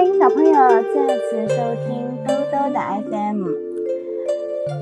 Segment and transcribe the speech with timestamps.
[0.00, 3.48] 欢迎小朋友再次收听兜兜的 FM。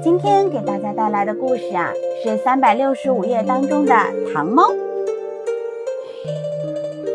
[0.00, 1.92] 今天给大家带来的故事啊，
[2.22, 3.92] 是三百六十五页当中的
[4.32, 4.70] 糖猫。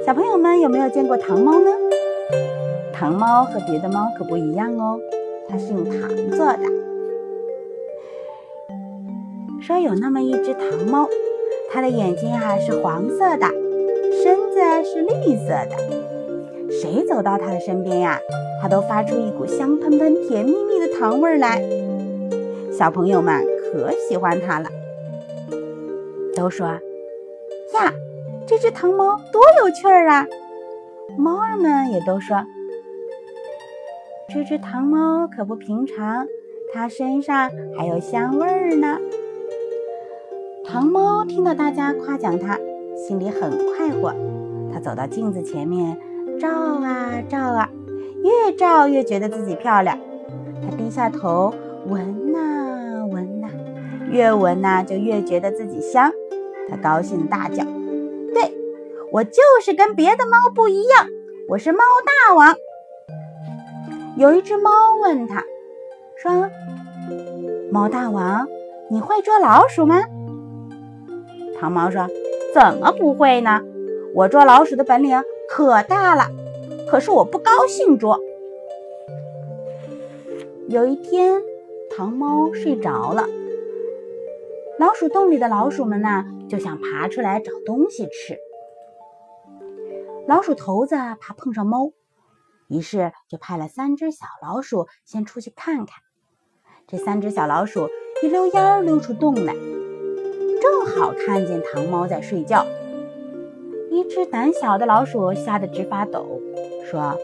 [0.06, 1.72] 小朋友们有没有见过糖猫呢？
[2.92, 5.00] 糖猫和别的猫可不一样哦，
[5.48, 6.64] 它是用糖做的。
[9.62, 11.08] 说有那么一只糖猫，
[11.72, 13.48] 它的眼睛啊是黄色的，
[14.22, 14.60] 身子
[14.92, 16.03] 是绿色的。
[16.82, 18.20] 谁走到它的身边呀，
[18.62, 21.62] 它都发出一股香喷喷、甜蜜蜜的糖味儿来。
[22.72, 24.68] 小朋友们可喜欢它了，
[26.36, 26.68] 都说
[27.76, 27.94] ：“呀，
[28.48, 30.26] 这只糖猫多有趣儿啊！”
[31.16, 32.44] 猫儿们也都说
[34.34, 36.28] ：“这只糖猫可不平常，
[36.74, 38.98] 它身上还有香味儿呢。”
[40.66, 42.58] 糖猫听到大家夸奖它，
[42.98, 44.14] 心里很快活。
[44.74, 45.96] 它走到镜子前面。
[46.40, 47.70] 照啊照啊，
[48.24, 49.98] 越照越觉得自己漂亮。
[50.62, 51.54] 他低下头
[51.88, 53.48] 闻呐闻呐，
[54.10, 56.12] 越闻呐就越觉得自己香。
[56.70, 57.64] 他高兴大叫
[58.34, 58.54] ：“对
[59.12, 61.08] 我就是跟别的猫不一样，
[61.50, 61.80] 我是猫
[62.28, 62.56] 大王。”
[64.16, 64.70] 有一只猫
[65.02, 65.44] 问他
[66.16, 66.50] 说
[67.72, 68.48] ：“猫大王，
[68.90, 70.02] 你会捉老鼠吗？”
[71.60, 72.08] 糖猫说
[72.54, 73.62] ：“怎么不会呢？
[74.16, 75.22] 我捉老鼠的本领。”
[75.56, 76.32] 可大了，
[76.90, 78.20] 可是我不高兴捉。
[80.68, 81.44] 有一天，
[81.96, 83.28] 糖猫睡着了，
[84.80, 88.40] 老鼠洞里的老鼠们呢就想爬出来找东西吃。
[90.28, 91.92] 老鼠头子怕碰上猫，
[92.68, 96.02] 于是就派了三只小老鼠先出去看看。
[96.88, 97.90] 这三只小老鼠
[98.24, 102.66] 一溜烟溜出洞来，正好看见糖猫在睡觉。
[103.94, 106.26] 一只胆小的老鼠吓得直发抖，
[106.90, 107.16] 说：“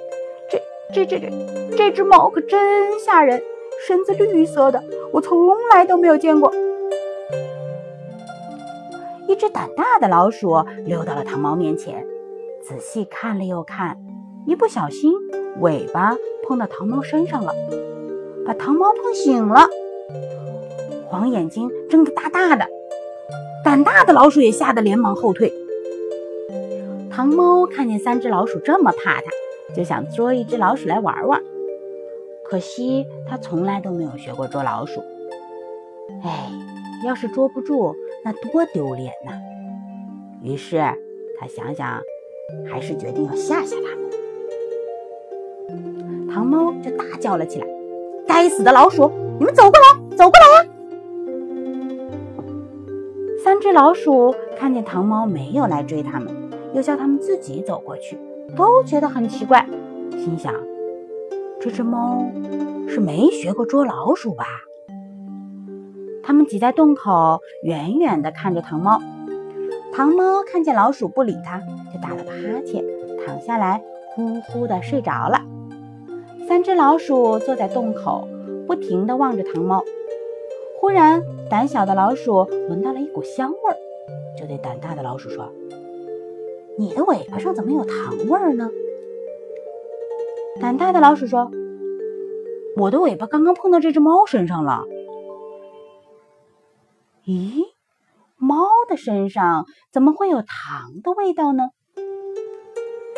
[0.48, 0.62] 这、
[0.94, 1.32] 这、这、这
[1.76, 3.42] 这只猫可真吓人，
[3.88, 5.36] 身子绿色的，我从
[5.74, 6.54] 来都没有见过。”
[9.28, 12.06] 一只胆大的老鼠溜到了糖猫面前，
[12.62, 13.98] 仔细看了又看，
[14.46, 15.12] 一不小心
[15.62, 16.16] 尾巴
[16.48, 17.52] 碰到糖猫身上了，
[18.46, 19.68] 把糖猫碰醒了，
[21.08, 22.68] 黄眼睛睁得大大的，
[23.66, 25.52] 胆大的老鼠也吓得连忙后退。
[27.20, 29.30] 糖猫看见三只老鼠这么怕它，
[29.76, 31.44] 就想捉一只老鼠来玩玩。
[32.46, 35.02] 可惜它从来都没有学过捉老鼠。
[36.24, 36.50] 哎，
[37.06, 37.94] 要是捉不住，
[38.24, 39.34] 那多丢脸呐！
[40.42, 40.78] 于是
[41.38, 42.02] 他想想，
[42.72, 44.10] 还是决定要吓吓它们。
[46.34, 47.68] 糖猫就大叫了起来
[48.26, 50.70] ：“该死的老鼠，你们走过来，走过来呀！”
[53.44, 56.39] 三只老鼠看见糖猫没有来追它们。
[56.74, 58.18] 又叫他们自己走过去，
[58.56, 59.66] 都觉得很奇怪，
[60.12, 60.54] 心想：
[61.60, 62.26] 这只猫
[62.88, 64.46] 是没学过捉老鼠吧？
[66.24, 69.00] 他们挤在洞口，远远地看着糖猫。
[69.92, 71.60] 糖猫看见老鼠不理它，
[71.92, 72.84] 就打了个哈欠，
[73.26, 73.82] 躺下来，
[74.16, 75.42] 呼呼地睡着了。
[76.48, 78.28] 三只老鼠坐在洞口，
[78.68, 79.84] 不停地望着糖猫。
[80.80, 83.78] 忽然，胆小的老鼠闻到了一股香味儿，
[84.40, 85.52] 就对胆大的老鼠说。
[86.80, 88.70] 你的尾巴上怎么有糖味儿呢？
[90.62, 91.52] 胆大的老鼠说
[92.78, 94.86] ：“我的尾巴刚刚碰到这只猫身上了。”
[97.28, 97.66] 咦，
[98.38, 101.72] 猫的身上怎么会有糖的味道呢？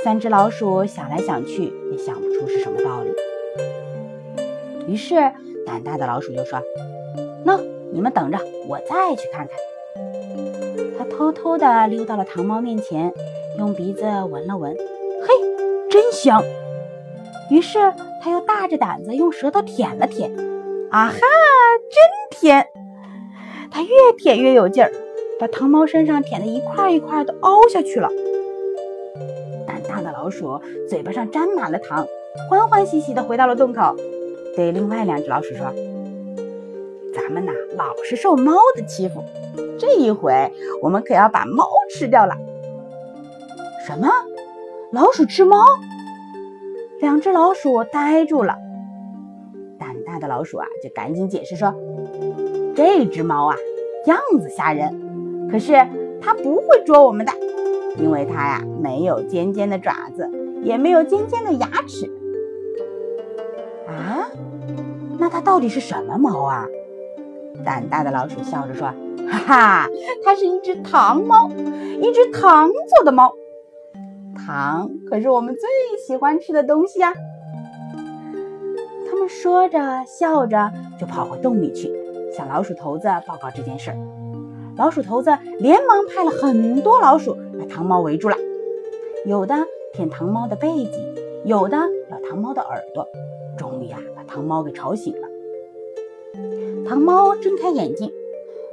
[0.04, 3.12] 三只老鼠想来想去，也想不出是什么道理。
[4.92, 5.14] 于是，
[5.68, 6.60] 胆大的老鼠就说
[7.46, 7.60] ：“那
[7.94, 9.56] 你们等着，我再去看看。”
[10.98, 13.14] 他偷偷地溜到了糖猫面前。
[13.58, 15.28] 用鼻子闻了闻，嘿，
[15.90, 16.44] 真香！
[17.50, 17.80] 于是
[18.22, 20.32] 他又大着胆子用舌头舔了舔，
[20.90, 22.66] 啊哈，真甜！
[23.70, 24.92] 他越舔越有劲儿，
[25.40, 28.10] 把糖猫身上舔的一块一块的凹下去了。
[29.68, 30.60] 胆大的老鼠
[30.90, 32.08] 嘴巴上沾满了糖，
[32.50, 33.96] 欢欢喜喜地回到了洞口，
[34.56, 35.66] 对另外两只老鼠说
[37.14, 39.24] ：“咱们呐，老是受猫的欺负，
[39.78, 42.36] 这一回我们可要把猫吃掉了。”
[43.88, 44.08] 什么？
[44.92, 45.66] 老鼠吃猫？
[47.00, 48.56] 两只老鼠呆住了。
[49.80, 51.74] 胆大的老鼠啊，就赶紧解释说
[52.76, 53.56] ：“这只猫啊，
[54.06, 55.74] 样子吓人，可是
[56.22, 57.32] 它不会捉我们的，
[57.98, 60.30] 因为它呀没有尖尖的爪子，
[60.62, 62.06] 也没有尖尖的牙齿。”
[63.90, 64.30] 啊？
[65.18, 66.68] 那它到底是什么猫啊？
[67.66, 68.94] 胆大的老鼠笑着说
[69.28, 69.90] ：“哈哈，
[70.24, 71.50] 它是一只糖猫，
[72.00, 73.36] 一只糖做的猫。”
[74.46, 75.70] 糖可是我们最
[76.06, 77.14] 喜欢吃的东西呀，
[79.10, 81.92] 他们说着笑着就跑回洞里去，
[82.36, 83.98] 向老鼠头子报告这件事儿。
[84.78, 88.38] 老鼠头子连忙派了很多老鼠把糖猫围住了，
[89.26, 91.14] 有的舔糖猫的背脊，
[91.46, 91.78] 有的
[92.10, 93.08] 咬糖猫的耳朵，
[93.58, 95.28] 终于啊把糖猫给吵醒了。
[96.88, 98.12] 糖猫睁开眼睛，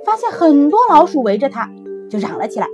[0.04, 1.68] 发现很多老鼠围着它，
[2.08, 2.68] 就嚷了起来：“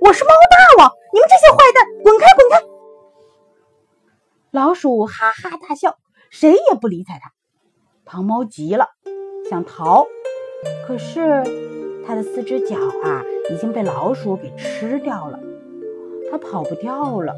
[0.00, 0.30] 我是猫
[0.76, 2.60] 大王，你们这些坏蛋，滚开，滚开！”
[4.50, 5.96] 老鼠哈哈大笑，
[6.28, 7.30] 谁也不理睬它。
[8.04, 8.88] 糖猫急了，
[9.48, 10.06] 想逃，
[10.86, 11.44] 可是。
[12.06, 15.40] 它的四只脚啊，已经被老鼠给吃掉了，
[16.30, 17.32] 它跑不掉了。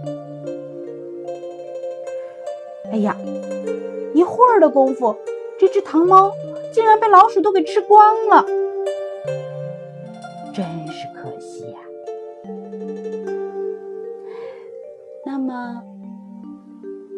[2.91, 3.17] 哎呀，
[4.13, 5.17] 一会儿的功夫，
[5.57, 6.33] 这只糖猫
[6.73, 8.45] 竟然被老鼠都给吃光了，
[10.53, 11.36] 真是可惜
[15.37, 15.83] 那么，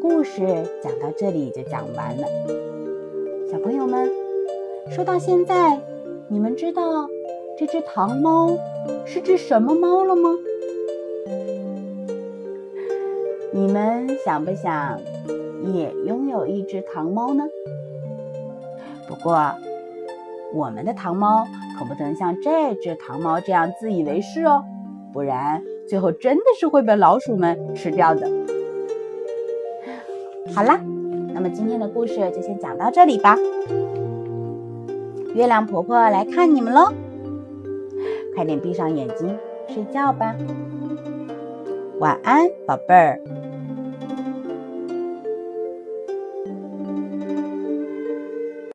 [0.03, 0.41] 故事
[0.83, 2.27] 讲到这里就讲完了。
[3.49, 4.11] 小朋友们，
[4.91, 5.81] 说到现在，
[6.29, 7.09] 你们知道？
[7.57, 8.59] 这只糖猫
[9.07, 10.31] 是只什么猫了吗？
[13.53, 14.99] 你们想不想
[15.73, 17.45] 也拥有一只糖猫呢？
[19.07, 19.55] 不过，
[20.53, 21.47] 我们的糖猫
[21.79, 24.65] 可不能像这只糖猫这样自以为是哦，
[25.13, 28.29] 不然最后真的是会被老鼠们吃掉的。
[30.55, 30.79] 好啦，
[31.33, 33.37] 那么今天的故事就先讲到这里吧。
[35.35, 36.93] 月亮婆婆来看你们喽。
[38.35, 39.37] 快点闭上眼睛
[39.67, 40.35] 睡觉吧，
[41.99, 43.21] 晚安，宝贝儿。